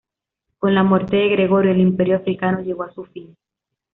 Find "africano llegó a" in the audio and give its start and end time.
2.17-2.91